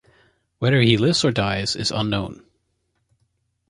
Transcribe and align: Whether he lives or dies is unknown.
Whether 0.57 0.81
he 0.81 0.97
lives 0.97 1.23
or 1.23 1.29
dies 1.31 1.75
is 1.75 1.91
unknown. 1.91 2.43